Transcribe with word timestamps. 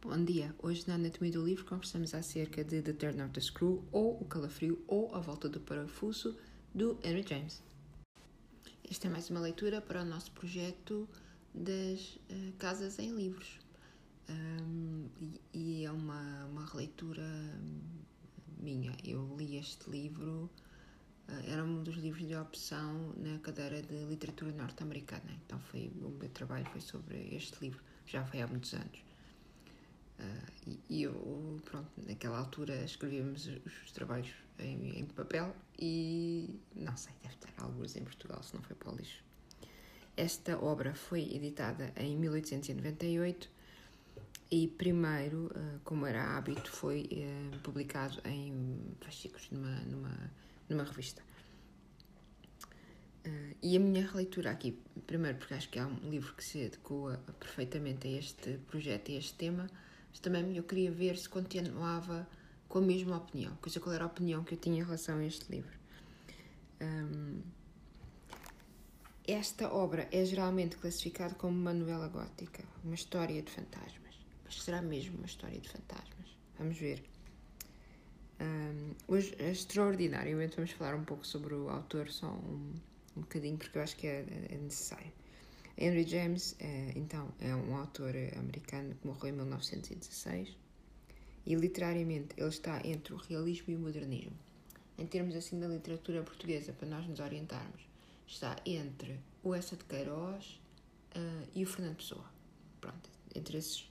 Bom 0.00 0.24
dia! 0.24 0.54
Hoje 0.62 0.86
na 0.86 0.94
Anatomia 0.94 1.32
do 1.32 1.44
Livro 1.44 1.64
conversamos 1.64 2.14
acerca 2.14 2.62
de 2.62 2.80
The 2.80 2.92
Turn 2.92 3.20
of 3.20 3.32
the 3.32 3.40
Screw, 3.40 3.84
ou 3.90 4.22
O 4.22 4.24
Calafrio, 4.26 4.80
ou 4.86 5.12
A 5.12 5.18
Volta 5.18 5.48
do 5.48 5.58
Parafuso, 5.58 6.38
do 6.72 7.00
Henry 7.02 7.26
James. 7.28 7.60
Esta 8.88 9.08
é 9.08 9.10
mais 9.10 9.28
uma 9.28 9.40
leitura 9.40 9.80
para 9.80 10.02
o 10.02 10.04
nosso 10.04 10.30
projeto 10.30 11.08
das 11.52 12.14
uh, 12.30 12.52
Casas 12.60 13.00
em 13.00 13.10
Livros. 13.10 13.58
Um, 14.28 15.08
e, 15.20 15.40
e, 15.52 15.84
é 15.84 15.90
uma, 15.90 16.44
uma 16.44 16.64
releitura 16.64 17.26
minha. 18.56 18.96
Eu 19.04 19.34
li 19.36 19.56
este 19.56 19.90
livro, 19.90 20.48
uh, 21.28 21.50
era 21.50 21.64
um 21.64 21.82
dos 21.82 21.96
livros 21.96 22.24
de 22.24 22.36
opção 22.36 23.14
na 23.16 23.40
cadeira 23.40 23.82
de 23.82 24.04
literatura 24.04 24.52
norte-americana. 24.52 25.36
Então 25.44 25.58
foi 25.58 25.90
o 26.00 26.10
meu 26.10 26.28
trabalho 26.28 26.66
foi 26.66 26.80
sobre 26.80 27.34
este 27.34 27.60
livro, 27.60 27.82
já 28.06 28.24
foi 28.24 28.40
há 28.40 28.46
muitos 28.46 28.72
anos. 28.74 29.07
E, 30.98 31.04
eu, 31.04 31.60
pronto, 31.64 31.88
naquela 32.08 32.38
altura 32.38 32.84
escrevíamos 32.84 33.46
os, 33.46 33.82
os 33.84 33.92
trabalhos 33.92 34.34
em, 34.58 34.98
em, 34.98 35.04
papel 35.04 35.54
e 35.78 36.58
não 36.74 36.96
sei, 36.96 37.12
deve 37.22 37.36
ter 37.36 37.52
alguns 37.56 37.94
em 37.94 38.02
Portugal, 38.02 38.42
se 38.42 38.52
não 38.56 38.62
foi 38.64 38.74
para 38.74 38.92
o 38.92 38.96
lixo. 38.96 39.22
Esta 40.16 40.58
obra 40.58 40.92
foi 40.92 41.20
editada 41.32 41.92
em 41.96 42.16
1898 42.16 43.48
e 44.50 44.66
primeiro, 44.66 45.52
uh, 45.54 45.78
como 45.84 46.04
era 46.04 46.36
hábito, 46.36 46.68
foi 46.68 47.08
uh, 47.12 47.58
publicado 47.60 48.20
em 48.24 48.80
fascículos 49.00 49.48
numa, 49.52 49.76
numa, 49.82 50.32
numa 50.68 50.82
revista. 50.82 51.22
Uh, 53.24 53.54
e 53.62 53.76
a 53.76 53.78
minha 53.78 54.04
releitura 54.04 54.50
aqui, 54.50 54.76
primeiro 55.06 55.38
porque 55.38 55.54
acho 55.54 55.68
que 55.68 55.78
há 55.78 55.86
um 55.86 56.10
livro 56.10 56.34
que 56.34 56.42
se 56.42 56.66
adequa 56.66 57.20
perfeitamente 57.38 58.08
a 58.08 58.18
este 58.18 58.58
projeto 58.66 59.10
e 59.10 59.14
a 59.14 59.18
este 59.20 59.34
tema, 59.34 59.70
também 60.20 60.56
eu 60.56 60.62
queria 60.62 60.90
ver 60.90 61.16
se 61.16 61.28
continuava 61.28 62.26
com 62.68 62.78
a 62.78 62.82
mesma 62.82 63.16
opinião, 63.16 63.56
coisa 63.56 63.80
qual 63.80 63.94
era 63.94 64.04
a 64.04 64.06
opinião 64.06 64.44
que 64.44 64.54
eu 64.54 64.58
tinha 64.58 64.80
em 64.80 64.84
relação 64.84 65.18
a 65.18 65.24
este 65.24 65.50
livro. 65.50 65.76
Um, 66.80 67.40
esta 69.26 69.72
obra 69.72 70.08
é 70.10 70.24
geralmente 70.24 70.76
classificada 70.76 71.34
como 71.34 71.58
uma 71.58 71.72
novela 71.74 72.08
gótica, 72.08 72.64
uma 72.84 72.94
história 72.94 73.42
de 73.42 73.50
fantasmas. 73.50 74.18
Mas 74.44 74.62
será 74.62 74.80
mesmo 74.80 75.18
uma 75.18 75.26
história 75.26 75.58
de 75.58 75.68
fantasmas? 75.68 76.36
Vamos 76.58 76.78
ver. 76.78 77.02
Um, 78.40 78.94
hoje, 79.06 79.34
extraordinariamente, 79.38 80.56
vamos 80.56 80.70
falar 80.70 80.94
um 80.94 81.04
pouco 81.04 81.26
sobre 81.26 81.54
o 81.54 81.68
autor, 81.68 82.08
só 82.10 82.28
um, 82.28 82.72
um 83.16 83.20
bocadinho, 83.20 83.58
porque 83.58 83.76
eu 83.76 83.82
acho 83.82 83.96
que 83.96 84.06
é, 84.06 84.24
é 84.50 84.56
necessário. 84.56 85.12
Henry 85.80 86.04
James, 86.06 86.56
é, 86.58 86.92
então, 86.96 87.32
é 87.38 87.54
um 87.54 87.76
autor 87.76 88.12
americano 88.36 88.96
que 88.96 89.06
morreu 89.06 89.32
em 89.32 89.36
1916 89.36 90.56
e 91.46 91.54
literariamente 91.54 92.34
ele 92.36 92.48
está 92.48 92.84
entre 92.84 93.14
o 93.14 93.16
realismo 93.16 93.72
e 93.72 93.76
o 93.76 93.78
modernismo. 93.78 94.36
Em 94.98 95.06
termos 95.06 95.36
assim 95.36 95.60
da 95.60 95.68
literatura 95.68 96.22
portuguesa, 96.24 96.72
para 96.72 96.88
nós 96.88 97.06
nos 97.06 97.20
orientarmos, 97.20 97.80
está 98.26 98.56
entre 98.66 99.20
o 99.44 99.54
Essa 99.54 99.76
de 99.76 99.84
Queiroz 99.84 100.60
uh, 101.16 101.48
e 101.54 101.62
o 101.62 101.66
Fernando 101.66 101.96
Pessoa. 101.96 102.24
Pronto, 102.80 103.08
entre 103.32 103.58
esses 103.58 103.82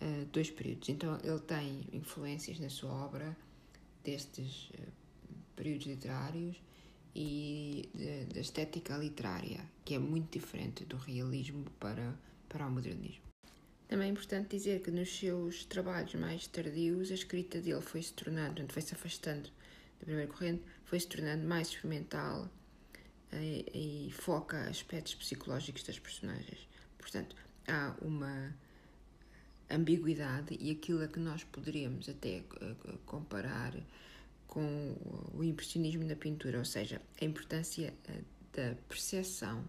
uh, 0.00 0.24
dois 0.32 0.50
períodos. 0.50 0.88
Então 0.88 1.18
ele 1.24 1.40
tem 1.40 1.84
influências 1.92 2.60
na 2.60 2.70
sua 2.70 2.92
obra 2.92 3.36
destes 4.04 4.70
uh, 4.70 4.92
períodos 5.56 5.86
literários 5.86 6.56
e 7.14 7.88
da 8.32 8.40
estética 8.40 8.96
literária, 8.96 9.60
que 9.84 9.94
é 9.94 9.98
muito 9.98 10.38
diferente 10.38 10.84
do 10.84 10.96
realismo 10.96 11.64
para, 11.80 12.14
para 12.48 12.66
o 12.66 12.70
modernismo. 12.70 13.28
Também 13.88 14.08
é 14.08 14.10
importante 14.12 14.54
dizer 14.54 14.82
que 14.82 14.90
nos 14.90 15.18
seus 15.18 15.64
trabalhos 15.64 16.14
mais 16.14 16.46
tardios, 16.46 17.10
a 17.10 17.14
escrita 17.14 17.58
dele 17.58 17.80
foi 17.80 18.02
se 18.02 18.12
tornando, 18.12 18.62
foi-se 18.70 18.94
afastando 18.94 19.48
da 19.98 20.04
primeira 20.04 20.30
corrente, 20.30 20.62
foi 20.84 21.00
se 21.00 21.06
tornando 21.06 21.48
mais 21.48 21.68
experimental 21.68 22.50
e, 23.32 23.64
eh, 23.66 24.08
e 24.08 24.12
foca 24.12 24.60
aspectos 24.68 25.14
psicológicos 25.14 25.82
das 25.84 25.98
personagens. 25.98 26.68
Portanto, 26.98 27.34
há 27.66 27.94
uma 28.02 28.54
ambiguidade 29.70 30.56
e 30.60 30.70
aquilo 30.70 31.02
a 31.02 31.08
que 31.08 31.18
nós 31.18 31.44
poderíamos 31.44 32.10
até 32.10 32.38
eh, 32.38 32.74
comparar 33.06 33.74
com 34.48 34.96
o 35.34 35.44
impressionismo 35.44 36.04
na 36.04 36.16
pintura, 36.16 36.58
ou 36.58 36.64
seja, 36.64 37.00
a 37.20 37.24
importância 37.24 37.94
eh, 38.08 38.22
da 38.52 38.74
percepção, 38.88 39.64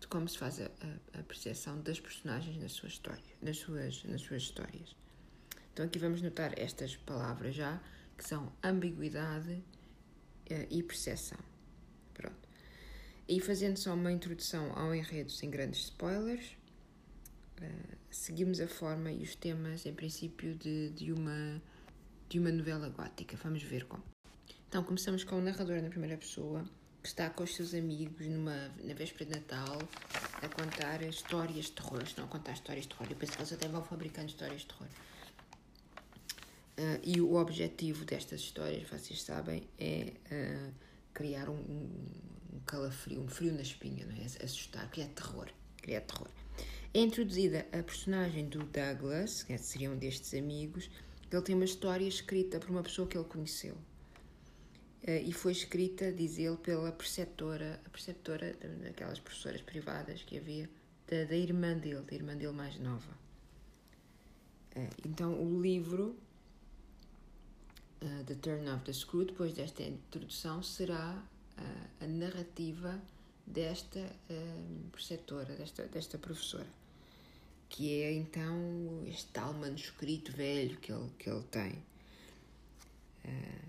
de 0.00 0.06
como 0.08 0.28
se 0.28 0.36
faz 0.36 0.60
a, 0.60 0.68
a, 1.14 1.22
percepção 1.22 1.80
das 1.80 1.98
personagens 1.98 2.58
nas 2.58 2.72
suas 2.72 2.92
histórias, 2.92 3.24
nas 3.40 3.56
suas, 3.56 4.04
nas 4.04 4.20
suas 4.20 4.42
histórias. 4.42 4.94
Então 5.72 5.86
aqui 5.86 5.98
vamos 5.98 6.20
notar 6.20 6.58
estas 6.58 6.96
palavras 6.96 7.54
já, 7.54 7.80
que 8.18 8.26
são 8.26 8.52
ambiguidade 8.62 9.52
uh, 9.52 10.66
e 10.68 10.82
percepção. 10.82 11.38
Pronto. 12.12 12.48
E 13.28 13.40
fazendo 13.40 13.78
só 13.78 13.94
uma 13.94 14.10
introdução 14.10 14.76
ao 14.76 14.94
enredo 14.94 15.30
sem 15.30 15.48
grandes 15.48 15.84
spoilers, 15.84 16.56
uh, 17.62 17.96
seguimos 18.10 18.60
a 18.60 18.66
forma 18.66 19.12
e 19.12 19.22
os 19.22 19.36
temas, 19.36 19.86
em 19.86 19.94
princípio, 19.94 20.54
de, 20.56 20.90
de 20.90 21.12
uma 21.12 21.62
de 22.28 22.38
uma 22.38 22.50
novela 22.50 22.88
gótica. 22.88 23.36
Vamos 23.42 23.62
ver 23.62 23.84
como. 23.84 24.02
Então, 24.68 24.82
começamos 24.82 25.24
com 25.24 25.36
o 25.36 25.40
narrador 25.40 25.80
na 25.80 25.88
primeira 25.88 26.16
pessoa, 26.16 26.64
que 27.02 27.08
está 27.08 27.30
com 27.30 27.44
os 27.44 27.54
seus 27.54 27.72
amigos 27.72 28.26
numa, 28.26 28.68
na 28.82 28.94
véspera 28.94 29.30
de 29.30 29.36
Natal 29.36 29.78
a 30.42 30.48
contar 30.48 31.02
histórias 31.02 31.66
de 31.66 31.72
terror. 31.72 32.02
Não 32.16 32.24
a 32.24 32.28
contar 32.28 32.52
histórias 32.52 32.84
de 32.84 32.88
terror. 32.88 33.06
Eu 33.08 33.16
penso 33.16 33.32
que 33.32 33.38
eles 33.38 33.52
até 33.52 33.68
vão 33.68 33.82
fabricando 33.82 34.28
histórias 34.28 34.62
de 34.62 34.66
terror. 34.66 34.88
Uh, 36.78 37.00
e 37.02 37.20
o 37.20 37.36
objetivo 37.36 38.04
destas 38.04 38.40
histórias, 38.40 38.86
vocês 38.90 39.22
sabem, 39.22 39.66
é 39.78 40.12
uh, 40.30 40.74
criar 41.14 41.48
um, 41.48 41.54
um, 41.54 42.60
calafrio, 42.66 43.22
um 43.22 43.28
frio 43.28 43.54
na 43.54 43.62
espinha, 43.62 44.04
não 44.04 44.14
é? 44.14 44.26
assustar, 44.44 44.90
criar 44.90 45.08
terror. 45.08 45.48
Criar 45.78 46.02
terror. 46.02 46.28
É 46.92 47.00
introduzida 47.00 47.66
a 47.72 47.82
personagem 47.82 48.48
do 48.48 48.58
Douglas, 48.58 49.42
que 49.42 49.56
seria 49.58 49.90
um 49.90 49.96
destes 49.96 50.34
amigos, 50.34 50.90
ele 51.30 51.42
tem 51.42 51.54
uma 51.54 51.64
história 51.64 52.06
escrita 52.06 52.58
por 52.60 52.70
uma 52.70 52.82
pessoa 52.82 53.08
que 53.08 53.16
ele 53.16 53.24
conheceu. 53.24 53.74
Uh, 55.02 55.22
e 55.24 55.32
foi 55.32 55.52
escrita, 55.52 56.12
diz 56.12 56.38
ele, 56.38 56.56
pela 56.56 56.92
preceptora, 56.92 57.80
a 57.84 57.90
preceptora 57.90 58.56
daquelas 58.82 59.18
professoras 59.20 59.60
privadas 59.60 60.22
que 60.22 60.36
havia, 60.38 60.68
da, 61.06 61.24
da 61.24 61.36
irmã 61.36 61.76
dele, 61.76 62.02
da 62.02 62.14
irmã 62.14 62.36
dele 62.36 62.52
mais 62.52 62.78
nova. 62.78 63.10
Uh, 64.76 64.88
então, 65.04 65.40
o 65.40 65.60
livro, 65.60 66.16
uh, 68.02 68.24
The 68.24 68.34
Turn 68.36 68.68
of 68.70 68.84
the 68.84 68.92
Screw, 68.92 69.24
depois 69.24 69.52
desta 69.52 69.82
introdução, 69.82 70.62
será 70.62 71.22
a 72.02 72.06
narrativa 72.06 73.00
desta 73.46 74.14
preceptora, 74.92 75.56
desta, 75.56 75.86
desta 75.86 76.18
professora 76.18 76.66
que 77.68 78.02
é 78.02 78.12
então 78.12 79.04
este 79.06 79.26
tal 79.32 79.52
manuscrito 79.52 80.32
velho 80.32 80.76
que 80.78 80.92
ele, 80.92 81.10
que 81.18 81.28
ele 81.28 81.42
tem. 81.50 81.72
Uh, 83.24 83.66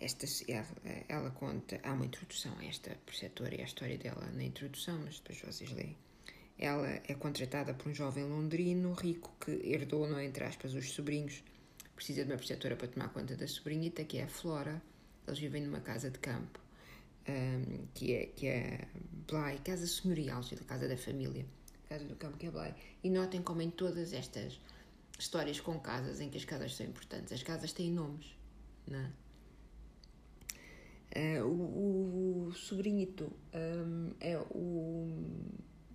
esta, 0.00 0.26
ela, 0.48 0.66
ela, 1.08 1.30
conta, 1.30 1.80
há 1.82 1.92
uma 1.92 2.04
introdução 2.04 2.56
a 2.58 2.64
esta 2.64 2.94
preceptora 3.06 3.54
e 3.54 3.62
a 3.62 3.64
história 3.64 3.96
dela 3.96 4.30
na 4.34 4.44
introdução, 4.44 4.98
mas 5.02 5.18
depois 5.20 5.40
vocês 5.40 5.72
leem. 5.72 5.96
Ela 6.58 6.88
é 7.06 7.14
contratada 7.14 7.72
por 7.74 7.90
um 7.90 7.94
jovem 7.94 8.24
londrino 8.24 8.92
rico 8.92 9.34
que 9.40 9.50
herdou, 9.50 10.06
não 10.06 10.18
é, 10.18 10.24
entre 10.24 10.44
aspas, 10.44 10.74
os 10.74 10.90
sobrinhos. 10.92 11.42
Precisa 11.94 12.24
de 12.24 12.30
uma 12.30 12.36
preceptora 12.36 12.76
para 12.76 12.88
tomar 12.88 13.08
conta 13.08 13.36
da 13.36 13.46
sobrinhita, 13.46 14.04
que 14.04 14.18
é 14.18 14.24
a 14.24 14.28
Flora. 14.28 14.82
Eles 15.26 15.38
vivem 15.38 15.62
numa 15.62 15.80
casa 15.80 16.10
de 16.10 16.18
campo, 16.18 16.60
um, 17.28 17.32
ah, 17.32 17.88
que 17.94 18.14
é, 18.14 18.26
que 18.26 18.46
é 18.46 18.86
Bly, 19.26 19.58
casa 19.64 19.86
senhorial, 19.86 20.42
da 20.42 20.64
casa 20.64 20.86
da 20.86 20.96
família 20.96 21.44
Casa 21.88 22.04
do 22.04 22.16
Campo 22.16 22.36
Queblei. 22.36 22.74
E 23.02 23.10
notem 23.10 23.42
como 23.42 23.62
em 23.62 23.70
todas 23.70 24.12
estas 24.12 24.60
histórias 25.18 25.60
com 25.60 25.78
casas, 25.80 26.20
em 26.20 26.28
que 26.28 26.36
as 26.36 26.44
casas 26.44 26.74
são 26.74 26.86
importantes, 26.86 27.32
as 27.32 27.42
casas 27.42 27.72
têm 27.72 27.90
nomes, 27.90 28.26
não 28.86 28.98
é? 28.98 29.10
Uh, 31.16 31.46
o, 31.46 32.48
o 32.48 32.52
um, 33.54 34.12
é 34.20 34.38
o 34.50 35.06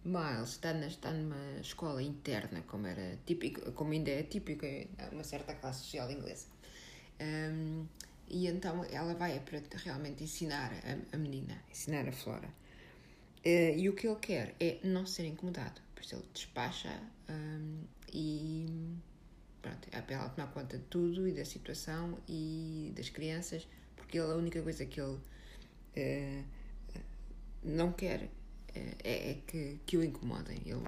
Miles, 0.03 0.49
está, 0.49 0.73
na, 0.73 0.88
está 0.88 1.11
numa 1.11 1.59
escola 1.59 2.01
interna, 2.01 2.63
como, 2.63 2.88
era 2.88 3.19
típico, 3.23 3.71
como 3.73 3.91
ainda 3.91 4.09
é 4.09 4.23
típico 4.23 4.65
em 4.65 4.89
uma 5.11 5.23
certa 5.23 5.53
classe 5.53 5.83
social 5.83 6.09
inglesa. 6.11 6.47
Um, 7.21 7.85
e 8.27 8.47
então 8.47 8.83
ela 8.85 9.13
vai 9.13 9.39
para 9.41 9.61
realmente 9.75 10.23
ensinar 10.23 10.71
a, 10.73 11.15
a 11.15 11.17
menina, 11.19 11.61
ensinar 11.69 12.07
a 12.07 12.11
Flora. 12.11 12.49
Uh, 13.45 13.77
e 13.77 13.89
o 13.89 13.93
que 13.93 14.07
ele 14.07 14.17
quer 14.17 14.55
é 14.59 14.79
não 14.83 15.05
ser 15.05 15.25
incomodado. 15.25 15.81
Por 15.95 16.03
isso 16.03 16.15
ele 16.15 16.25
despacha 16.33 17.01
um, 17.29 17.83
e 18.13 18.67
pronto, 19.61 19.88
apela 19.93 20.25
a 20.25 20.29
tomar 20.29 20.51
conta 20.51 20.77
de 20.77 20.83
tudo 20.85 21.27
e 21.27 21.31
da 21.31 21.45
situação 21.45 22.17
e 22.27 22.93
das 22.95 23.09
crianças, 23.09 23.67
porque 23.95 24.19
ele, 24.19 24.31
a 24.31 24.35
única 24.35 24.61
coisa 24.61 24.85
que 24.85 25.01
ele 25.01 25.17
uh, 25.17 26.45
não 27.63 27.91
quer 27.91 28.23
uh, 28.23 28.29
é, 29.03 29.31
é, 29.31 29.41
que, 29.47 29.79
que 29.85 29.97
o 29.97 30.03
incomodem. 30.03 30.61
Ele 30.65 30.83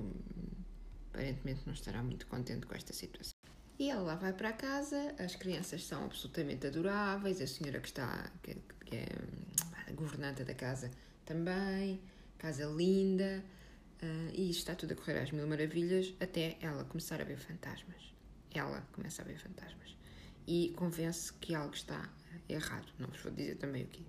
aparentemente 1.09 1.61
não 1.65 1.73
estará 1.73 2.03
muito 2.03 2.27
contente 2.27 2.65
com 2.65 2.75
esta 2.75 2.93
situação. 2.93 3.33
E 3.79 3.89
ela 3.89 4.01
lá 4.01 4.15
vai 4.15 4.33
para 4.33 4.53
casa, 4.53 5.15
as 5.17 5.35
crianças 5.35 5.83
são 5.85 6.05
absolutamente 6.05 6.67
adoráveis, 6.67 7.41
a 7.41 7.47
senhora 7.47 7.79
que 7.79 7.87
está, 7.87 8.31
que, 8.41 8.55
que 8.85 8.95
é 8.95 9.07
a 9.87 9.91
governanta 9.93 10.45
da 10.45 10.53
casa 10.53 10.91
também, 11.25 11.99
casa 12.43 12.65
linda, 12.65 13.41
uh, 14.01 14.31
e 14.33 14.49
está 14.49 14.75
tudo 14.75 14.91
a 14.91 14.95
correr 14.97 15.17
às 15.17 15.31
mil 15.31 15.47
maravilhas 15.47 16.13
até 16.19 16.57
ela 16.59 16.83
começar 16.83 17.21
a 17.21 17.23
ver 17.23 17.37
fantasmas. 17.37 18.13
Ela 18.53 18.85
começa 18.91 19.21
a 19.21 19.25
ver 19.25 19.39
fantasmas 19.39 19.95
e 20.45 20.73
convence 20.75 21.31
que 21.39 21.55
algo 21.55 21.73
está 21.73 22.09
errado. 22.49 22.91
Não 22.99 23.07
vos 23.07 23.21
vou 23.21 23.31
dizer 23.31 23.55
também 23.55 23.83
o 23.83 23.87
quê. 23.87 24.01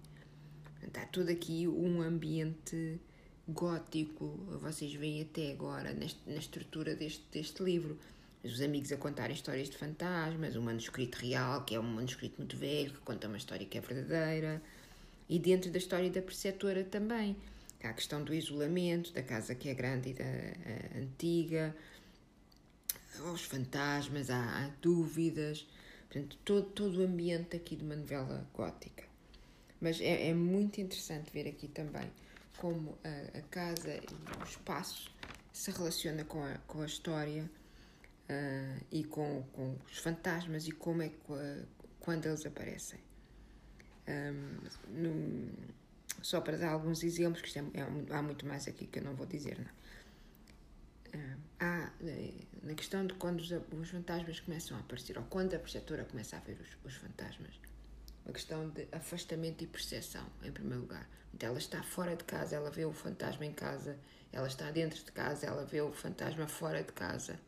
Está 0.83 1.07
tudo 1.07 1.31
aqui 1.31 1.69
um 1.69 2.03
ambiente 2.03 3.01
gótico, 3.49 4.27
vocês 4.61 4.93
veem 4.95 5.23
até 5.23 5.53
agora 5.53 5.93
neste, 5.93 6.19
na 6.29 6.37
estrutura 6.37 6.97
deste, 6.97 7.23
deste 7.31 7.63
livro 7.63 7.97
os 8.43 8.61
amigos 8.61 8.91
a 8.91 8.97
contar 8.97 9.31
histórias 9.31 9.71
de 9.71 9.77
fantasmas, 9.77 10.57
um 10.57 10.63
manuscrito 10.63 11.19
real, 11.19 11.65
que 11.65 11.77
é 11.77 11.81
um 11.81 11.85
manuscrito 11.85 12.35
muito 12.39 12.57
velho, 12.57 12.93
que 12.93 13.01
conta 13.01 13.29
uma 13.29 13.39
história 13.39 13.65
que 13.65 13.79
é 13.79 13.81
verdadeira, 13.81 14.61
e 15.29 15.39
dentro 15.39 15.71
da 15.71 15.79
história 15.79 16.11
da 16.11 16.21
preceptora 16.21 16.85
também. 16.85 17.37
Há 17.85 17.91
a 17.91 17.93
questão 17.93 18.25
do 18.25 18.33
isolamento, 18.33 19.13
da 19.13 19.23
casa 19.23 19.55
que 19.55 19.69
é 19.69 19.75
grande 19.75 20.11
e 20.11 20.15
da 20.15 20.25
antiga, 20.99 21.77
aos 23.27 23.43
fantasmas, 23.43 24.31
há, 24.31 24.65
há, 24.65 24.71
dúvidas, 24.81 25.67
portanto, 26.09 26.39
todo, 26.45 26.71
todo 26.71 27.01
o 27.01 27.05
ambiente 27.05 27.57
aqui 27.57 27.77
de 27.77 27.85
uma 27.85 27.95
novela 27.95 28.49
gótica. 28.55 29.05
Mas 29.81 30.01
é, 30.01 30.31
é 30.31 30.35
muito 30.35 30.81
interessante 30.81 31.31
ver 31.31 31.47
aqui 31.47 31.69
também 31.69 32.11
como 32.57 32.97
a, 33.05 33.39
a 33.39 33.43
casa 33.43 33.95
e 33.95 34.41
o 34.41 34.45
espaço 34.45 35.13
se 35.53 35.71
relaciona 35.71 36.25
com 36.25 36.43
a, 36.43 36.59
com 36.67 36.81
a 36.81 36.87
história 36.87 37.51
uh, 38.29 38.85
e 38.91 39.05
com, 39.05 39.43
com 39.53 39.77
os 39.87 39.99
fantasmas 39.99 40.67
e 40.67 40.73
como 40.73 41.03
é 41.03 41.11
que, 41.11 41.17
quando 42.01 42.27
eles 42.27 42.45
aparecem. 42.47 43.01
Um, 44.07 44.59
no, 44.91 45.53
só 46.25 46.41
para 46.41 46.57
dar 46.57 46.73
alguns 46.73 47.05
exemplos, 47.05 47.43
que 47.43 47.59
é, 47.59 47.63
é, 47.75 48.15
há 48.17 48.23
muito 48.23 48.47
mais 48.47 48.67
aqui 48.67 48.87
que 48.87 48.99
eu 48.99 49.05
não 49.05 49.15
vou 49.15 49.27
dizer, 49.27 49.59
não. 49.59 51.21
Uh, 51.21 51.39
há, 51.61 51.93
eh, 52.03 52.33
na 52.63 52.75
questão 52.75 53.07
de 53.07 53.13
quando 53.15 53.41
os, 53.41 53.51
os, 53.51 53.91
fantasmas 53.91 54.41
começam 54.41 54.75
a 54.75 54.81
aparecer, 54.81 55.19
ou 55.19 55.25
quando 55.25 55.55
a 55.55 55.59
perceptora 55.59 56.03
começa 56.05 56.39
a 56.39 56.41
ver 56.41 56.59
os, 56.59 56.69
os 56.83 56.97
fantasmas, 56.97 57.61
uma 58.25 58.33
questão 58.33 58.71
de 58.71 58.89
afastamento 58.91 59.63
e 59.63 59.67
percepção, 59.67 60.27
em 60.43 60.51
primeiro 60.51 60.81
lugar. 60.81 61.07
Então, 61.35 61.51
ela 61.51 61.59
está 61.59 61.83
fora 61.83 62.17
de 62.17 62.25
casa, 62.25 62.57
ela 62.57 62.71
vê 62.71 62.87
o 62.87 62.93
fantasma 62.93 63.45
em 63.45 63.53
casa, 63.53 63.99
ela 64.33 64.49
está 64.49 64.71
dentro 64.71 65.05
de 65.05 65.13
casa, 65.13 65.47
ela 65.47 65.67
vê 65.67 65.83
o 65.83 65.93
fantasma 65.93 66.49
fora 66.49 66.83
de 66.83 66.93
casa. 66.93 67.39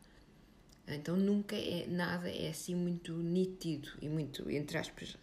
Então 0.87 1.17
nunca 1.17 1.55
é 1.55 1.85
nada 1.87 2.29
é 2.29 2.47
assim 2.47 2.73
muito 2.73 3.11
nítido 3.11 3.89
e 4.01 4.07
muito, 4.07 4.49
entre 4.49 4.77
aspas, 4.77 5.17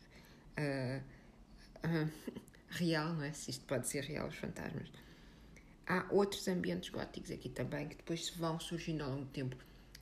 uh, 0.58 1.02
uh, 1.86 2.43
real, 2.74 3.14
não 3.14 3.24
é? 3.24 3.32
Se 3.32 3.50
isto 3.50 3.64
pode 3.64 3.88
ser 3.88 4.04
real, 4.04 4.28
os 4.28 4.36
fantasmas. 4.36 4.90
Há 5.86 6.06
outros 6.10 6.48
ambientes 6.48 6.88
góticos 6.88 7.30
aqui 7.30 7.48
também 7.48 7.88
que 7.88 7.96
depois 7.96 8.30
vão 8.30 8.58
surgindo 8.58 9.02
ao 9.02 9.10
longo 9.10 9.24
do 9.24 9.30
tempo, 9.30 9.56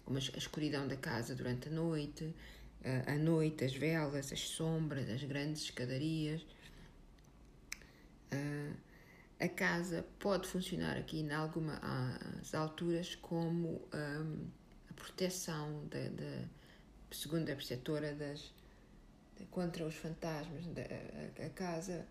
como 0.04 0.16
a 0.16 0.20
escuridão 0.20 0.86
da 0.86 0.96
casa 0.96 1.34
durante 1.34 1.68
a 1.68 1.72
noite, 1.72 2.24
uh, 2.24 3.10
a 3.10 3.16
noite, 3.16 3.64
as 3.64 3.74
velas, 3.74 4.32
as 4.32 4.40
sombras, 4.40 5.08
as 5.10 5.22
grandes 5.24 5.62
escadarias. 5.62 6.44
a 9.40 9.48
casa 9.48 10.06
pode 10.20 10.46
funcionar 10.46 10.96
aqui 10.96 11.20
em 11.20 11.32
algumas 11.32 12.54
alturas 12.54 13.16
como 13.16 13.82
um, 13.92 14.46
proteção, 14.94 15.84
de, 15.90 16.10
de, 16.10 16.48
segundo 17.10 17.50
a 17.50 17.56
preceptora, 17.56 18.14
das, 18.14 18.52
contra 19.50 19.84
os 19.84 19.96
fantasmas. 19.96 20.64
a, 20.78 21.46
a, 21.46 21.50
casa 21.50 22.06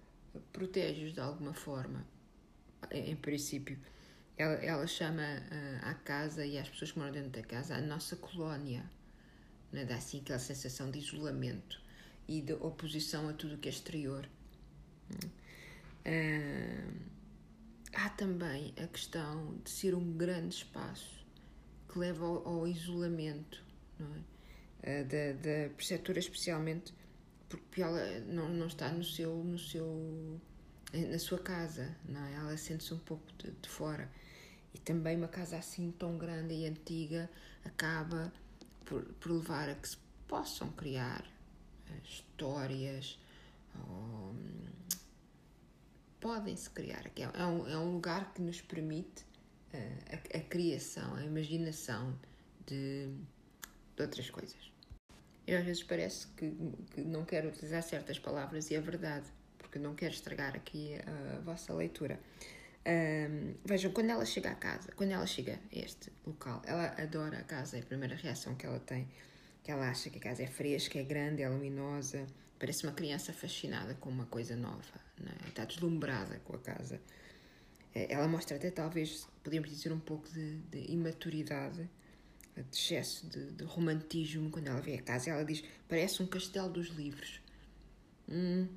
protege-os 0.51 1.13
de 1.13 1.19
alguma 1.19 1.53
forma, 1.53 2.05
em, 2.91 3.15
princípio. 3.15 3.77
Ela, 4.37 4.53
ela 4.55 4.87
chama 4.87 5.21
uh, 5.21 5.85
à 5.85 5.93
casa 5.93 6.45
e 6.45 6.57
às 6.57 6.67
pessoas 6.69 6.91
que 6.91 6.99
moram 6.99 7.11
dentro 7.11 7.29
da 7.29 7.43
casa 7.43 7.75
a 7.75 7.81
nossa 7.81 8.15
colónia. 8.15 8.89
Né? 9.71 9.85
Dá 9.85 9.95
assim 9.95 10.21
aquela 10.21 10.39
sensação 10.39 10.89
de 10.89 10.99
isolamento 10.99 11.81
e 12.27 12.41
de 12.41 12.53
oposição 12.53 13.29
a 13.29 13.33
tudo 13.33 13.55
o 13.55 13.57
que 13.57 13.69
é 13.69 13.71
exterior. 13.71 14.27
Uh, 16.05 17.11
há 17.93 18.09
também 18.09 18.73
a 18.81 18.87
questão 18.87 19.57
de 19.63 19.69
ser 19.69 19.93
um 19.93 20.13
grande 20.13 20.55
espaço 20.55 21.25
que 21.91 21.99
leva 21.99 22.25
ao, 22.25 22.47
ao 22.47 22.67
isolamento 22.67 23.63
é? 24.81 25.03
da, 25.03 25.33
da 25.33 25.69
preceptora 25.75 26.19
especialmente 26.19 26.93
porque 27.57 27.81
ela 27.81 28.19
não, 28.21 28.49
não 28.49 28.67
está 28.67 28.89
no 28.89 29.03
seu 29.03 29.43
no 29.43 29.57
seu 29.57 30.39
na 30.93 31.19
sua 31.19 31.39
casa 31.39 31.95
não 32.07 32.23
é? 32.25 32.33
ela 32.33 32.57
sente-se 32.57 32.93
um 32.93 32.99
pouco 32.99 33.25
de, 33.37 33.51
de, 33.51 33.69
fora 33.69 34.09
e 34.73 34.79
também 34.79 35.17
uma 35.17 35.27
casa 35.27 35.57
assim 35.57 35.91
tão 35.91 36.17
grande 36.17 36.53
e 36.53 36.65
antiga 36.65 37.29
acaba 37.63 38.31
por, 38.85 39.03
por 39.03 39.31
levar 39.31 39.69
a 39.69 39.75
que 39.75 39.89
se 39.89 39.97
possam 40.27 40.69
criar 40.71 41.21
uh, 41.89 42.03
histórias 42.03 43.19
ou, 43.89 44.35
podem-se 46.19 46.69
criar 46.69 47.07
é, 47.07 47.21
é 47.21 47.45
um, 47.45 47.67
é 47.67 47.77
um 47.77 47.93
lugar 47.93 48.33
que 48.33 48.41
nos 48.41 48.61
permite 48.61 49.25
a, 49.73 50.37
a, 50.37 50.41
criação, 50.41 51.15
a 51.15 51.23
imaginação 51.23 52.17
de, 52.65 53.07
de, 53.95 54.03
outras 54.03 54.29
coisas. 54.29 54.71
Eu 55.47 55.57
às 55.57 55.65
vezes 55.65 55.83
parece 55.83 56.27
que, 56.37 56.53
que, 56.93 57.01
não 57.01 57.25
quero 57.25 57.49
utilizar 57.49 57.81
certas 57.83 58.19
palavras 58.19 58.69
e 58.69 58.75
é 58.75 58.79
verdade, 58.79 59.25
porque 59.57 59.79
não 59.79 59.95
quero 59.95 60.13
estragar 60.13 60.55
aqui 60.55 60.95
a, 61.05 61.39
vossa 61.41 61.73
leitura. 61.73 62.19
Um, 62.85 63.53
vejam, 63.63 63.91
quando 63.91 64.09
ela 64.09 64.25
chega 64.25 64.51
à 64.51 64.55
casa, 64.55 64.91
quando 64.95 65.11
ela 65.11 65.25
chega 65.25 65.53
a 65.53 65.79
este 65.79 66.11
local, 66.25 66.61
ela 66.65 66.95
adora 66.97 67.39
a 67.39 67.43
casa, 67.43 67.77
é 67.77 67.81
a 67.81 67.83
primeira 67.83 68.15
reação 68.15 68.55
que 68.55 68.65
ela 68.65 68.79
tem, 68.79 69.07
que 69.63 69.71
ela 69.71 69.89
acha 69.89 70.09
que 70.09 70.17
a 70.17 70.21
casa 70.21 70.43
é 70.43 70.47
fresca, 70.47 70.99
é 70.99 71.03
grande, 71.03 71.43
é 71.43 71.49
luminosa, 71.49 72.25
parece 72.59 72.83
uma 72.83 72.93
criança 72.93 73.33
fascinada 73.33 73.95
com 73.95 74.09
uma 74.09 74.25
coisa 74.25 74.55
nova, 74.55 75.01
é? 75.19 75.47
está 75.47 75.65
deslumbrada 75.65 76.39
com 76.45 76.55
a 76.55 76.59
casa. 76.59 76.99
Eh, 77.93 78.07
ela 78.09 78.27
mostra 78.27 78.57
até 78.57 78.71
talvez, 78.71 79.27
podemos 79.43 79.69
dizer, 79.69 79.91
um 79.91 79.99
pouco 79.99 80.29
de, 80.29 80.57
de 80.57 80.91
imaturidade, 80.91 81.89
de 82.55 82.77
excesso 82.77 83.27
de, 83.27 83.51
de, 83.51 83.63
romantismo 83.63 84.49
quando 84.49 84.67
ela 84.67 84.81
vê 84.81 84.95
a 84.95 85.01
casa. 85.01 85.29
Ela 85.29 85.45
diz: 85.45 85.63
parece 85.87 86.21
um 86.21 86.27
castelo 86.27 86.69
dos 86.69 86.87
livros. 86.87 87.39
Hum. 88.29 88.67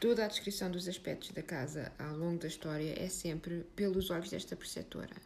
Toda 0.00 0.24
a 0.24 0.28
descrição 0.28 0.70
dos 0.70 0.86
aspectos 0.86 1.30
da 1.30 1.42
casa 1.42 1.90
ao 1.98 2.16
longo 2.16 2.38
da 2.38 2.48
história 2.48 2.94
é 3.02 3.08
sempre 3.08 3.64
pelos 3.74 4.10
olhos 4.10 4.28
desta 4.28 4.54
preceptora. 4.54 5.16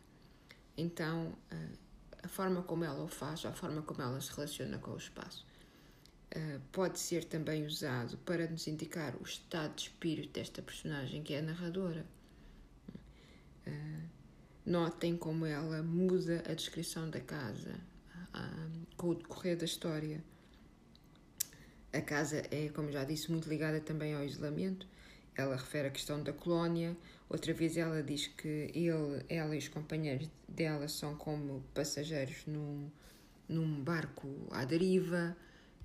Então, 0.76 1.32
eh, 1.50 1.68
a 2.22 2.28
forma 2.28 2.62
como 2.62 2.84
ela 2.84 3.02
o 3.02 3.08
faz, 3.08 3.44
a 3.44 3.52
forma 3.52 3.82
como 3.82 4.00
ela 4.00 4.20
se 4.20 4.30
relaciona 4.30 4.78
com 4.78 4.92
o 4.92 4.96
espaço, 4.96 5.44
eh, 6.30 6.60
pode 6.70 6.98
ser 7.00 7.24
também 7.24 7.66
usado 7.66 8.18
para 8.18 8.48
nos 8.48 8.68
indicar 8.68 9.16
o 9.16 9.24
estado 9.24 9.74
de 9.74 9.82
espírito 9.82 10.34
desta 10.34 10.62
personagem 10.62 11.22
que 11.22 11.34
é 11.34 11.38
a 11.38 11.42
narradora. 11.42 12.06
Uh, 13.66 14.07
notem 14.68 15.16
como 15.16 15.46
ela 15.46 15.82
muda 15.82 16.42
a 16.46 16.52
descrição 16.52 17.08
da 17.08 17.20
casa 17.20 17.74
uh, 18.34 18.86
com 18.96 19.08
o 19.08 19.14
decorrer 19.14 19.56
da 19.56 19.64
história. 19.64 20.22
A 21.90 22.02
casa 22.02 22.42
é, 22.50 22.68
como 22.68 22.92
já 22.92 23.02
disse, 23.02 23.30
muito 23.30 23.48
ligada 23.48 23.80
também 23.80 24.14
ao 24.14 24.22
isolamento. 24.22 24.86
Ela 25.34 25.56
refere 25.56 25.88
a 25.88 25.90
questão 25.90 26.22
da 26.22 26.34
colónia. 26.34 26.94
Outra 27.30 27.54
vez 27.54 27.78
ela 27.78 28.02
diz 28.02 28.26
que 28.26 28.70
ele, 28.74 29.24
ela 29.28 29.54
e 29.54 29.58
os 29.58 29.68
companheiros 29.68 30.28
dela 30.46 30.86
são 30.86 31.16
como 31.16 31.64
passageiros 31.72 32.44
num, 32.46 32.90
num 33.48 33.82
barco 33.82 34.28
à 34.50 34.66
deriva. 34.66 35.34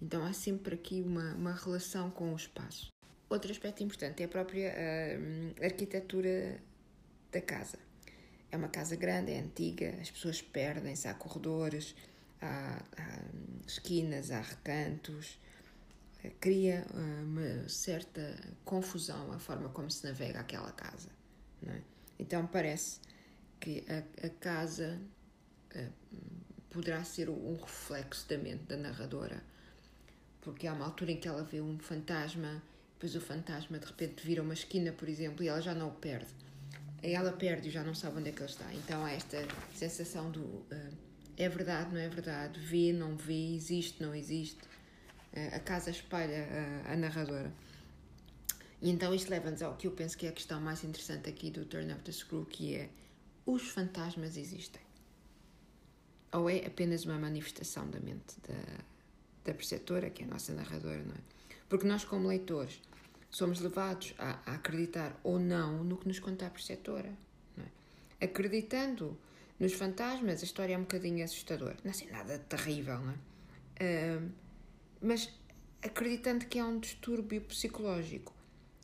Então 0.01 0.25
há 0.25 0.33
sempre 0.33 0.75
aqui 0.75 1.01
uma, 1.01 1.33
uma 1.35 1.53
relação 1.53 2.11
com 2.11 2.33
o 2.33 2.35
espaço. 2.35 2.91
Outro 3.29 3.49
aspecto 3.49 3.81
importante 3.81 4.21
é 4.21 4.25
a 4.25 4.29
própria 4.29 4.73
uh, 4.73 5.63
arquitetura 5.63 6.59
da 7.31 7.39
casa. 7.39 7.82
É 8.53 8.55
uma 8.55 8.67
casa 8.67 8.95
grande, 8.95 9.31
é 9.31 9.39
antiga, 9.39 9.97
as 9.99 10.11
pessoas 10.11 10.39
perdem-se, 10.39 11.07
há 11.07 11.15
corredores, 11.15 11.95
há, 12.39 12.83
há, 12.95 13.19
esquinas, 13.65 14.29
há 14.29 14.41
recantos. 14.41 15.39
Eh, 16.23 16.29
cria 16.39 16.85
eh, 16.87 17.23
uma 17.23 17.67
certa 17.67 18.39
confusão 18.63 19.31
a 19.31 19.39
forma 19.39 19.69
como 19.69 19.89
se 19.89 20.05
navega 20.05 20.41
aquela 20.41 20.71
casa. 20.71 21.09
É? 21.65 21.81
Então 22.19 22.45
parece 22.45 22.99
que 23.59 23.83
a, 23.89 24.27
a 24.27 24.29
casa 24.29 25.01
uh, 25.75 25.91
poderá 26.69 27.03
ser 27.03 27.31
um 27.31 27.55
reflexo 27.55 28.29
da 28.29 28.37
mente 28.37 28.65
da 28.65 28.77
narradora, 28.77 29.43
porque 30.41 30.67
há 30.67 30.73
uma 30.73 30.85
altura 30.85 31.13
em 31.13 31.19
que 31.19 31.27
ela 31.27 31.43
vê 31.43 31.59
um 31.59 31.79
fantasma, 31.79 32.61
depois 32.93 33.15
o 33.15 33.19
fantasma 33.19 33.79
de 33.79 33.87
repente 33.87 34.23
vira 34.23 34.43
uma 34.43 34.53
esquina, 34.53 34.91
por 34.91 35.09
exemplo, 35.09 35.43
e 35.43 35.47
ela 35.47 35.59
já 35.59 35.73
não 35.73 35.87
o 35.87 35.93
perde 35.93 36.43
ela 37.11 37.33
perde 37.33 37.67
e 37.67 37.71
já 37.71 37.83
não 37.83 37.93
sabe 37.93 38.19
onde 38.19 38.29
é 38.29 38.31
que 38.31 38.39
ele 38.39 38.49
está. 38.49 38.73
Então 38.73 39.03
há 39.03 39.11
esta 39.11 39.45
sensação 39.75 40.31
do 40.31 40.39
uh, 40.39 40.97
é 41.35 41.49
verdade, 41.49 41.93
não 41.93 41.99
é 41.99 42.07
verdade, 42.07 42.59
vê, 42.59 42.93
não 42.93 43.17
vê, 43.17 43.55
existe, 43.55 44.01
não 44.01 44.15
existe. 44.15 44.61
Uh, 45.33 45.55
a 45.55 45.59
casa 45.59 45.89
espalha 45.89 46.47
a, 46.85 46.93
a 46.93 46.95
narradora. 46.95 47.51
E 48.81 48.89
então 48.89 49.13
isto 49.13 49.29
leva-nos 49.29 49.61
ao 49.61 49.75
que 49.75 49.87
eu 49.87 49.91
penso 49.91 50.17
que 50.17 50.25
é 50.25 50.29
a 50.29 50.31
questão 50.31 50.61
mais 50.61 50.83
interessante 50.83 51.29
aqui 51.29 51.49
do 51.49 51.65
Turn 51.65 51.91
Up 51.91 52.01
the 52.03 52.11
Screw, 52.11 52.45
que 52.45 52.75
é 52.75 52.89
os 53.45 53.69
fantasmas 53.69 54.37
existem? 54.37 54.81
Ou 56.31 56.49
é 56.49 56.65
apenas 56.65 57.05
uma 57.05 57.17
manifestação 57.17 57.89
da 57.89 57.99
mente 57.99 58.35
da, 58.47 58.83
da 59.45 59.53
perceptora, 59.53 60.09
que 60.09 60.23
é 60.23 60.25
a 60.25 60.29
nossa 60.29 60.53
narradora, 60.53 61.03
não 61.03 61.13
é? 61.13 61.33
Porque 61.69 61.87
nós, 61.87 62.03
como 62.03 62.27
leitores, 62.27 62.79
somos 63.33 63.59
levados 63.59 64.13
a, 64.17 64.39
a 64.45 64.55
acreditar 64.55 65.19
ou 65.23 65.39
não 65.39 65.83
no 65.83 65.97
que 65.97 66.07
nos 66.07 66.19
conta 66.19 66.45
a 66.45 66.49
perceptora, 66.49 67.11
não 67.57 67.65
é? 67.65 68.25
Acreditando 68.25 69.17
nos 69.59 69.73
fantasmas, 69.73 70.41
a 70.41 70.45
história 70.45 70.75
é 70.75 70.77
um 70.77 70.81
bocadinho 70.81 71.25
assustadora. 71.25 71.75
Não 71.83 71.89
é 71.89 71.93
assim 71.93 72.09
nada 72.09 72.37
terrível, 72.39 72.99
não 72.99 73.11
é? 73.11 73.15
Uh, 73.81 74.31
mas 75.01 75.29
acreditando 75.81 76.45
que 76.45 76.59
é 76.59 76.63
um 76.63 76.79
distúrbio 76.79 77.41
psicológico, 77.41 78.33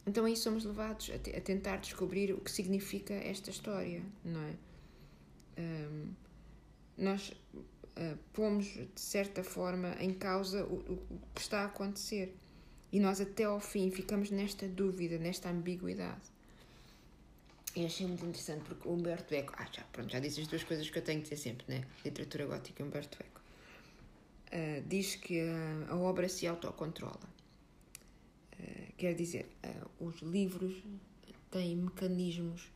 então 0.06 0.26
aí 0.26 0.36
somos 0.36 0.66
levados 0.66 1.12
a, 1.12 1.38
a, 1.38 1.42
tentar 1.42 1.78
descobrir 1.78 2.34
o 2.34 2.42
que 2.42 2.52
significa 2.52 3.14
esta 3.14 3.52
história, 3.52 4.04
não 4.26 4.42
é? 4.42 4.54
Nós 6.98 7.30
uh, 7.30 8.18
pomos, 8.34 8.66
de 8.66 8.90
certa 8.96 9.44
forma, 9.44 9.96
em 10.00 10.14
causa 10.14 10.66
o, 10.66 10.76
o, 10.94 11.20
que 11.36 11.42
está 11.42 11.62
a 11.62 11.66
acontecer. 11.66 12.36
E 12.92 13.00
nós, 13.00 13.22
até 13.22 13.44
ao 13.44 13.60
fim, 13.60 13.92
ficamos 13.92 14.32
nesta 14.32 14.68
dúvida, 14.68 15.18
nesta 15.18 15.50
ambiguidade. 15.50 16.22
E 17.76 17.86
achei 17.86 18.08
muito 18.08 18.26
interessante 18.26 18.64
porque 18.64 18.88
o 18.88 18.94
Humberto 18.94 19.34
Eco, 19.34 19.54
ah, 19.58 19.68
já, 19.72 19.84
pronto, 19.92 20.12
já 20.12 20.20
disse 20.20 20.42
as 20.42 20.48
duas 20.48 20.64
coisas 20.64 20.90
que 20.90 20.98
eu 20.98 21.04
tenho 21.04 21.22
que 21.22 21.30
dizer 21.30 21.38
sempre, 21.38 21.66
né? 21.68 21.86
Literatura 22.04 22.48
gótica 22.48 22.82
e 22.82 22.86
Humberto 22.86 23.18
Eco. 23.22 23.40
Uh, 24.52 24.88
diz 24.88 25.16
que 25.16 25.40
a, 25.42 25.94
a 25.94 25.96
obra 25.96 26.28
se 26.28 26.48
autocontrola. 26.48 27.30
Eh, 28.60 28.92
quer 28.98 29.14
dizer, 29.14 29.48
uh, 29.64 30.08
os 30.08 30.20
livros 30.22 30.84
têm 31.52 31.76
mecanismos 31.76 32.72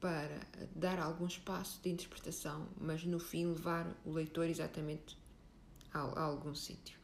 para 0.00 0.40
dar 0.74 0.98
algum 0.98 1.26
espaço 1.26 1.80
de 1.82 1.90
interpretação, 1.90 2.68
mas 2.76 3.04
no 3.04 3.20
fim 3.20 3.46
levar 3.46 3.96
o 4.04 4.12
leitor 4.12 4.48
exatamente 4.48 5.16
a, 5.92 6.00
a 6.00 6.22
algum 6.22 6.54
sítio. 6.54 6.98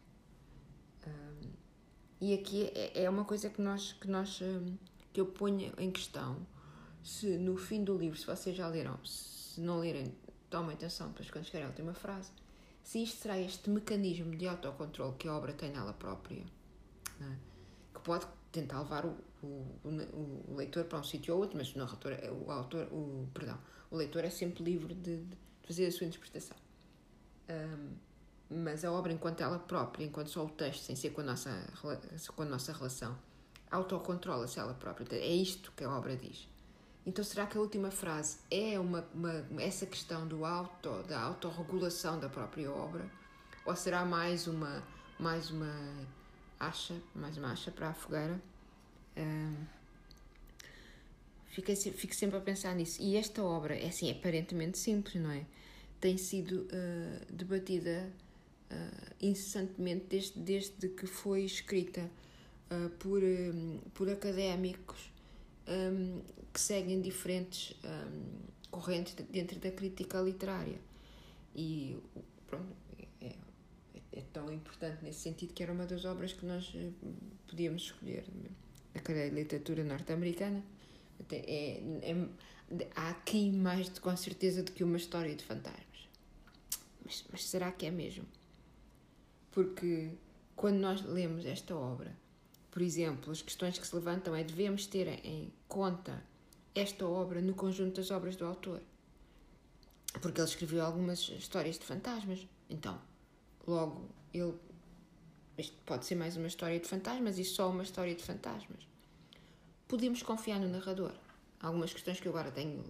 E 2.20 2.34
aqui 2.34 2.70
é, 2.74 3.04
é, 3.04 3.10
uma 3.10 3.24
coisa 3.24 3.50
que 3.50 3.60
nós 3.60 3.92
que 3.92 4.08
nós 4.08 4.40
um, 4.40 4.76
que 5.12 5.20
eu 5.20 5.26
ponho 5.26 5.72
em 5.78 5.90
questão 5.90 6.46
se 7.02 7.36
no 7.36 7.56
fim 7.56 7.84
do 7.84 7.96
livro, 7.96 8.18
se 8.18 8.26
vocês 8.26 8.56
já 8.56 8.66
leram, 8.66 8.98
se 9.04 9.60
não 9.60 9.78
lerem, 9.78 10.14
tomem 10.48 10.74
atenção 10.74 11.12
para 11.12 11.24
quando 11.30 11.44
chegarem 11.44 11.66
à 11.66 11.68
última 11.68 11.92
frase, 11.92 12.30
se 12.82 13.02
isto 13.02 13.20
será 13.20 13.38
este 13.38 13.68
mecanismo 13.68 14.34
de 14.34 14.48
autocontrole 14.48 15.14
que 15.16 15.28
a 15.28 15.34
obra 15.34 15.52
tem 15.52 15.70
nela 15.70 15.92
própria. 15.92 16.44
Não 17.20 17.30
é? 17.30 17.36
pode 18.04 18.26
tentar 18.52 18.80
levar 18.80 19.04
o, 19.04 19.16
o, 19.42 19.88
o, 20.52 20.54
leitor 20.54 20.84
para 20.84 21.00
um 21.00 21.02
sítio 21.02 21.34
ou 21.34 21.40
outro, 21.40 21.56
mas 21.56 21.74
o 21.74 21.78
narrador, 21.78 22.12
o 22.46 22.50
autor, 22.50 22.86
o, 22.92 23.26
perdão, 23.32 23.58
o 23.90 23.96
leitor 23.96 24.24
é 24.24 24.30
sempre 24.30 24.62
livre 24.62 24.94
de, 24.94 25.16
de 25.16 25.36
fazer 25.62 25.86
a 25.86 25.90
sua 25.90 26.06
interpretação. 26.06 26.56
Um, 27.48 27.94
mas 28.54 28.84
a 28.84 28.92
obra, 28.92 29.12
enquanto 29.12 29.40
ela 29.40 29.58
própria, 29.58 30.04
enquanto 30.04 30.28
só 30.28 30.44
o 30.44 30.48
texto, 30.48 30.82
sem 30.82 30.94
ser 30.94 31.10
com 31.10 31.20
a 31.20 31.24
nossa, 31.24 31.50
com 32.34 32.42
a 32.42 32.46
nossa 32.46 32.72
relação, 32.72 33.18
autocontrola-se 33.70 34.58
ela 34.58 34.74
própria. 34.74 35.06
É 35.16 35.34
isto 35.34 35.72
que 35.72 35.84
a 35.84 35.90
obra 35.90 36.16
diz. 36.16 36.48
Então, 37.06 37.22
será 37.22 37.46
que 37.46 37.58
a 37.58 37.60
última 37.60 37.90
frase 37.90 38.38
é 38.50 38.78
uma, 38.78 39.06
uma, 39.12 39.44
essa 39.60 39.84
questão 39.84 40.26
do 40.26 40.44
auto, 40.44 41.02
da 41.02 41.20
autorregulação 41.20 42.18
da 42.18 42.28
própria 42.28 42.70
obra? 42.70 43.04
Ou 43.66 43.76
será 43.76 44.04
mais 44.04 44.46
uma, 44.46 44.82
mais 45.18 45.50
uma 45.50 45.74
acha, 46.58 46.94
mais 47.14 47.36
uma 47.36 47.52
acha 47.52 47.70
para 47.70 47.90
a 47.90 47.94
fogueira. 47.94 48.40
Um, 49.16 49.66
fico, 51.48 51.74
fico 51.76 52.14
sempre 52.14 52.38
a 52.38 52.40
pensar 52.40 52.74
nisso. 52.74 53.02
E 53.02 53.16
esta 53.16 53.42
obra 53.42 53.74
é 53.74 53.88
assim, 53.88 54.10
aparentemente 54.10 54.78
simples, 54.78 55.22
não 55.22 55.30
é? 55.30 55.44
Tem 56.00 56.16
sido 56.16 56.62
uh, 56.62 57.32
debatida 57.32 58.10
uh, 58.74 59.14
incessantemente 59.20 60.06
desde, 60.08 60.40
desde 60.40 60.88
que 60.88 61.06
foi 61.06 61.44
escrita 61.44 62.10
uh, 62.70 62.90
por, 62.98 63.22
um, 63.22 63.80
por 63.94 64.08
académicos 64.08 65.12
um, 65.68 66.20
que 66.52 66.60
seguem 66.60 67.00
diferentes 67.00 67.76
um, 67.84 68.70
correntes 68.70 69.14
dentro 69.30 69.58
da 69.60 69.70
crítica 69.70 70.20
literária. 70.20 70.78
E 71.54 71.96
pronto, 72.46 72.76
é 74.12 74.22
tão 74.32 74.52
importante 74.52 75.02
nesse 75.02 75.20
sentido 75.20 75.52
que 75.52 75.62
era 75.62 75.72
uma 75.72 75.86
das 75.86 76.04
obras 76.04 76.32
que 76.32 76.44
nós 76.46 76.72
podíamos 77.48 77.82
escolher. 77.82 78.24
A 78.94 79.00
cadeia 79.00 79.28
de 79.28 79.34
literatura 79.34 79.82
norte-americana 79.82 80.62
é, 81.30 81.80
é, 82.02 82.28
há 82.94 83.10
aqui 83.10 83.50
mais 83.50 83.88
de, 83.90 84.00
com 84.00 84.16
certeza 84.16 84.62
do 84.62 84.72
que 84.72 84.84
uma 84.84 84.96
história 84.96 85.34
de 85.34 85.44
fantasmas. 85.44 86.08
Mas, 87.04 87.24
mas 87.30 87.44
será 87.44 87.70
que 87.72 87.86
é 87.86 87.90
mesmo? 87.90 88.24
Porque 89.54 90.10
quando 90.54 90.76
nós 90.76 91.02
lemos 91.02 91.46
esta 91.46 91.74
obra, 91.74 92.14
por 92.70 92.82
exemplo, 92.82 93.32
as 93.32 93.40
questões 93.40 93.78
que 93.78 93.86
se 93.86 93.94
levantam 93.94 94.34
é 94.34 94.42
devemos 94.42 94.86
ter 94.86 95.06
em 95.24 95.52
conta 95.68 96.22
esta 96.74 97.06
obra 97.06 97.40
no 97.40 97.54
conjunto 97.54 97.96
das 97.96 98.10
obras 98.10 98.36
do 98.36 98.44
autor. 98.44 98.82
Porque 100.20 100.40
ele 100.40 100.48
escreveu 100.48 100.84
algumas 100.84 101.20
histórias 101.28 101.78
de 101.78 101.84
fantasmas. 101.84 102.46
Então, 102.68 103.00
Logo, 103.66 104.08
ele. 104.32 104.54
Isto 105.56 105.76
pode 105.86 106.04
ser 106.04 106.16
mais 106.16 106.36
uma 106.36 106.48
história 106.48 106.78
de 106.78 106.86
fantasmas 106.86 107.38
e 107.38 107.44
só 107.44 107.70
uma 107.70 107.82
história 107.82 108.14
de 108.14 108.22
fantasmas. 108.22 108.86
Podemos 109.86 110.22
confiar 110.22 110.58
no 110.58 110.68
narrador. 110.68 111.12
Algumas 111.60 111.92
questões 111.92 112.20
que 112.20 112.26
eu 112.26 112.32
agora 112.32 112.50
tenho. 112.50 112.82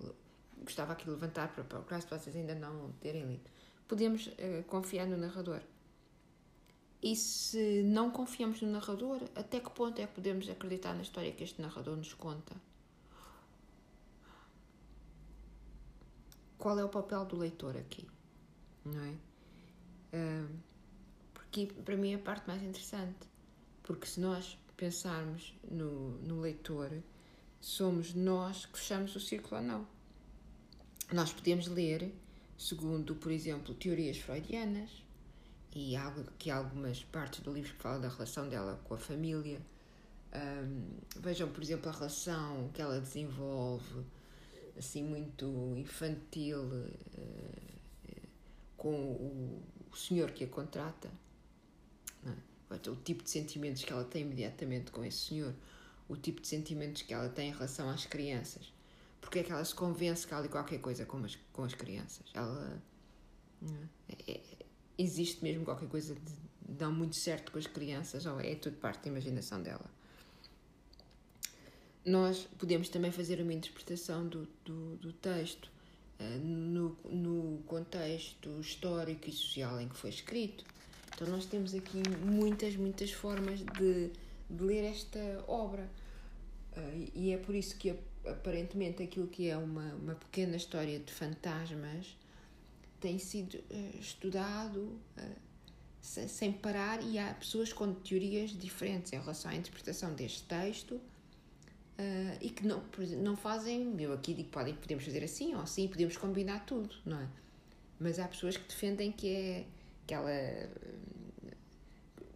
Gostava 0.63 0.95
aqui 0.95 1.05
de 1.05 1.11
levantar 1.11 1.53
para, 1.53 1.63
para 1.63 1.79
o 1.81 1.85
caso 1.85 2.07
de 2.07 2.19
vocês 2.19 2.35
ainda 2.35 2.55
não 2.55 2.91
terem 3.01 3.25
lido. 3.27 3.51
Podemos 3.87 4.29
uh, 4.29 4.65
confiar 4.67 5.07
no 5.07 5.17
narrador. 5.17 5.61
E 7.05 7.15
se 7.15 7.83
não 7.83 8.11
confiamos 8.11 8.63
no 8.63 8.71
narrador, 8.71 9.21
até 9.35 9.61
que 9.61 9.69
ponto 9.69 10.01
é 10.01 10.07
que 10.07 10.15
podemos 10.15 10.49
acreditar 10.49 10.95
na 10.95 11.03
história 11.03 11.31
que 11.33 11.45
este 11.45 11.61
narrador 11.61 11.99
nos 11.99 12.15
conta? 12.15 12.57
Qual 16.57 16.79
é 16.79 16.83
o 16.83 16.89
papel 16.89 17.27
do 17.27 17.37
leitor 17.37 17.77
aqui? 17.77 18.09
Não 18.87 19.05
é? 19.05 19.15
porque 21.35 21.67
para 21.85 21.95
mim 21.95 22.13
é 22.13 22.15
a 22.15 22.19
parte 22.19 22.49
mais 22.49 22.63
interessante. 22.63 23.29
Porque 23.83 24.07
se 24.07 24.19
nós 24.19 24.59
pensarmos 24.75 25.55
no, 25.71 26.13
no 26.23 26.41
leitor, 26.41 26.91
somos 27.61 28.15
nós 28.15 28.65
que 28.65 28.79
fechamos 28.79 29.15
o 29.15 29.21
círculo 29.21 29.61
ou 29.61 29.67
não. 29.67 29.87
Nós 31.13 31.35
podemos 31.35 31.67
ler, 31.67 32.15
segundo, 32.57 33.15
por 33.15 33.31
exemplo, 33.31 33.75
teorias 33.75 34.17
freudianas, 34.17 35.04
e 35.75 35.97
há 35.97 36.07
aqui 36.07 36.51
algumas 36.51 37.03
partes 37.03 37.41
do 37.41 37.53
livro 37.53 37.73
que 37.75 37.83
falam 37.83 38.01
da 38.01 38.09
relação 38.09 38.49
dela 38.49 38.81
com 38.85 38.95
a 38.95 38.99
família. 38.99 39.61
Um, 40.33 40.87
vejam, 41.21 41.49
por 41.49 41.63
exemplo, 41.63 41.89
a 41.89 41.93
relação 41.93 42.71
que 42.73 42.81
ela 42.81 43.01
desenvolve, 43.01 44.05
assim, 44.79 45.03
muito 45.03 45.47
infantil, 45.77 46.63
uh, 46.63 47.75
com 48.77 48.95
o, 48.95 49.63
o 49.91 49.97
senhor 49.97 50.31
que 50.31 50.45
a 50.45 50.49
contrata, 50.49 51.11
é? 52.27 52.91
o 52.91 52.97
tipo 52.97 53.23
de 53.23 53.31
sentimentos 53.31 53.85
que 53.85 53.93
ela 53.93 54.05
tem 54.05 54.23
imediatamente 54.23 54.91
com 54.91 55.05
esse 55.05 55.19
senhor, 55.19 55.55
o 56.09 56.17
tipo 56.17 56.41
de 56.41 56.49
sentimentos 56.49 57.03
que 57.03 57.15
ela 57.15 57.29
tem 57.29 57.51
em 57.51 57.53
relação 57.53 57.89
às 57.89 58.07
crianças. 58.07 58.73
Porque 59.21 59.39
é 59.39 59.43
que 59.43 59.51
ela 59.51 59.65
se 59.65 59.75
convence 59.75 60.27
que 60.27 60.35
há 60.35 60.39
ali 60.39 60.49
qualquer 60.49 60.79
coisa 60.81 61.07
com 61.07 61.17
as, 61.25 61.37
com 61.53 61.65
as 61.65 61.75
crianças? 61.75 62.27
Ela. 62.35 62.81
É? 64.29 64.33
É, 64.33 64.41
existe 64.99 65.43
mesmo 65.43 65.65
qualquer 65.65 65.89
coisa 65.89 66.15
de 66.15 66.81
não 66.81 66.93
muito 66.93 67.17
certo 67.17 67.53
com 67.53 67.59
as 67.59 67.67
crianças 67.67 68.27
ou 68.27 68.41
é 68.41 68.55
tudo 68.55 68.77
parte 68.77 69.05
da 69.05 69.11
imaginação 69.11 69.63
dela? 69.63 69.91
Nós 72.05 72.47
podemos 72.59 72.89
também 72.89 73.11
fazer 73.11 73.41
uma 73.41 73.53
interpretação 73.53 74.27
do, 74.27 74.47
do, 74.65 74.97
do 74.97 75.13
texto 75.13 75.71
eh, 76.19 76.39
no, 76.39 76.97
no 77.05 77.63
contexto 77.67 78.61
histórico 78.61 79.29
e 79.29 79.33
social 79.33 79.81
em 79.81 79.89
que 79.89 79.97
foi 79.97 80.11
escrito. 80.11 80.65
Então, 81.15 81.29
nós 81.29 81.47
temos 81.47 81.75
aqui 81.75 82.03
muitas, 82.25 82.77
muitas 82.77 83.11
formas 83.11 83.61
de, 83.61 84.11
de 84.51 84.63
ler 84.63 84.85
esta 84.85 85.45
obra. 85.47 85.89
Uh, 86.77 87.11
e 87.15 87.33
é 87.33 87.39
por 87.39 87.55
isso 87.55 87.77
que, 87.77 87.95
aparentemente, 88.27 89.03
aquilo 89.03 89.29
que 89.29 89.49
é 89.49 89.57
uma, 89.57 89.95
uma 89.95 90.15
pequena 90.15 90.57
história 90.57 90.99
de 90.99 91.13
fantasmas 91.13 92.17
tem 93.05 93.19
sido 93.19 93.59
uh, 93.59 94.01
estudado 94.01 94.79
uh, 94.79 95.37
sem, 96.01 96.51
parar 96.51 97.03
e 97.03 97.19
há 97.19 97.35
pessoas 97.35 97.71
com 97.71 97.93
teorias 97.93 98.51
diferentes 98.51 99.13
em 99.13 99.19
relação 99.19 99.51
à 99.51 99.55
interpretação 99.55 100.15
deste 100.15 100.43
texto 100.45 101.01
Uh, 101.97 102.37
e 102.41 102.51
que 102.51 102.67
não, 102.67 102.83
não 103.23 103.37
fazem, 103.37 103.95
eu 104.01 104.13
aqui 104.13 104.35
digo, 104.35 104.49
podem, 104.49 104.75
podemos 104.75 105.05
fazer 105.05 105.23
assim 105.23 105.55
ou 105.55 105.61
assim, 105.61 105.87
podemos 105.87 106.17
combinar 106.17 106.67
tudo, 106.67 106.93
não 107.07 107.21
é? 107.21 107.29
Mas 108.01 108.19
há 108.19 108.27
pessoas 108.27 108.57
que 108.57 108.67
defendem 108.67 109.13
que 109.13 109.29
é 109.29 109.65
que 110.05 110.13
ela 110.13 110.29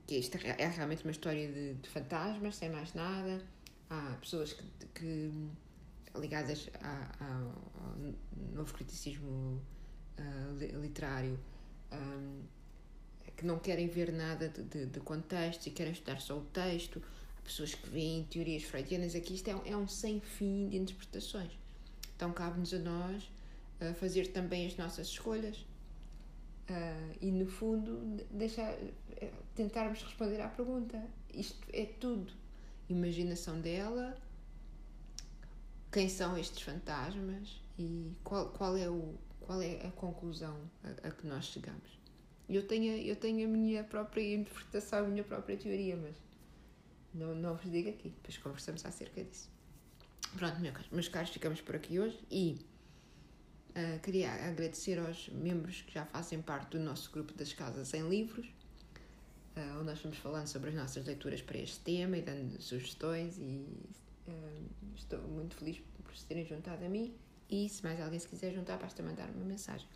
que 0.06 0.14
isto 0.14 0.36
é 0.36 0.68
realmente 0.68 1.02
uma 1.02 1.10
história 1.10 1.50
de, 1.50 1.74
de 1.74 1.88
fantasmas, 1.88 2.54
sem 2.54 2.70
mais 2.70 2.94
nada. 2.94 3.44
Há 3.90 4.16
pessoas 4.20 4.52
que, 4.52 4.64
que 4.94 5.32
ligadas 6.14 6.70
a, 6.80 7.10
a, 7.18 7.40
ao 7.82 8.54
novo 8.54 8.72
criticismo 8.72 9.60
uh, 10.18 10.80
literário 10.80 11.38
um, 11.92 12.42
que 13.36 13.46
não 13.46 13.58
querem 13.58 13.86
ver 13.86 14.12
nada 14.12 14.48
de, 14.48 14.62
de, 14.62 14.86
de, 14.86 15.00
contexto 15.00 15.66
e 15.66 15.70
querem 15.70 15.92
estudar 15.92 16.20
só 16.20 16.36
o 16.36 16.42
texto. 16.46 17.02
Há 17.38 17.42
pessoas 17.42 17.74
que 17.74 17.88
veem 17.88 18.24
teorias 18.24 18.64
freudianas. 18.64 19.14
Aqui 19.14 19.34
isto 19.34 19.48
é, 19.48 19.70
é 19.70 19.76
um 19.76 19.86
sem 19.86 20.20
fim 20.20 20.68
de 20.68 20.76
interpretações. 20.76 21.52
Então 22.16 22.32
cabe-nos 22.32 22.74
a 22.74 22.78
nós 22.78 23.30
uh, 23.80 23.94
fazer 23.94 24.28
também 24.28 24.66
as 24.66 24.76
nossas 24.76 25.08
escolhas 25.08 25.64
Uh, 26.70 27.16
e 27.22 27.32
no 27.32 27.46
fundo 27.46 28.22
deixar, 28.30 28.76
tentarmos 29.54 30.02
responder 30.02 30.38
à 30.42 30.48
pergunta 30.48 31.02
isto 31.32 31.66
é 31.72 31.86
tudo 31.86 32.30
imaginação 32.90 33.58
dela 33.58 34.14
quem 35.90 36.06
são 36.10 36.36
estes 36.36 36.60
fantasmas 36.60 37.58
e 37.78 38.12
qual, 38.22 38.50
qual 38.50 38.76
é 38.76 38.86
o 38.86 39.14
qual 39.48 39.62
é 39.62 39.86
a 39.86 39.90
conclusão 39.92 40.60
a, 40.84 41.08
a 41.08 41.10
que 41.10 41.26
nós 41.26 41.46
chegamos. 41.46 41.98
Eu 42.46 42.66
tenho 42.66 42.92
eu 42.98 43.16
tenho 43.16 43.48
a 43.48 43.50
minha 43.50 43.82
própria 43.82 44.34
interpretação 44.34 45.06
a 45.06 45.08
minha 45.08 45.24
própria 45.24 45.56
teoria 45.56 45.96
mas 45.96 46.16
não, 47.14 47.34
não 47.34 47.56
vos 47.56 47.70
digo 47.70 47.88
aqui 47.88 48.10
depois 48.10 48.36
conversamos 48.36 48.84
acerca 48.84 49.24
disso. 49.24 49.50
Pronto 50.36 50.60
meus 50.92 51.08
caros 51.08 51.30
ficamos 51.30 51.62
por 51.62 51.74
aqui 51.74 51.98
hoje 51.98 52.22
e 52.30 52.58
Uh, 53.70 54.00
queria 54.00 54.32
agradecer 54.32 54.98
aos 54.98 55.28
membros 55.28 55.82
que 55.82 55.92
já 55.92 56.04
fazem 56.06 56.42
parte 56.42 56.70
do 56.70 56.80
nosso 56.80 57.12
grupo 57.12 57.32
das 57.34 57.52
Casas 57.52 57.94
em 57.94 58.08
Livros, 58.08 58.46
uh, 58.46 59.76
onde 59.76 59.84
nós 59.84 60.00
vamos 60.00 60.18
falando 60.18 60.48
sobre 60.48 60.70
as 60.70 60.74
nossas 60.74 61.06
leituras 61.06 61.42
para 61.42 61.58
este 61.58 61.78
tema 61.80 62.16
e 62.16 62.22
dando 62.22 62.60
sugestões 62.60 63.38
e 63.38 63.64
uh, 64.26 64.64
estou 64.96 65.20
muito 65.28 65.54
feliz 65.54 65.80
por 66.02 66.16
se 66.16 66.24
terem 66.24 66.44
juntado 66.44 66.84
a 66.84 66.88
mim 66.88 67.14
e 67.48 67.68
se 67.68 67.82
mais 67.82 68.00
alguém 68.00 68.18
se 68.18 68.28
quiser 68.28 68.52
juntar 68.52 68.76
basta 68.78 69.02
mandar 69.02 69.28
uma 69.30 69.44
mensagem. 69.44 69.86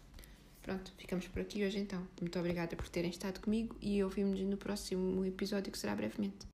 Pronto, 0.63 0.93
ficamos 0.97 1.27
por 1.27 1.43
aqui 1.43 1.65
hoje 1.65 1.79
então. 1.79 2.07
Muito 2.21 2.39
obrigada 2.39 2.77
por 2.77 2.89
terem 2.89 3.11
estado 3.11 3.41
comigo 3.41 3.77
e 3.81 4.03
ouvimos 4.03 4.41
no 4.41 4.57
próximo 4.57 5.25
episódio 5.25 5.73
que 5.73 5.79
será 5.79 5.95
brevemente. 5.95 6.47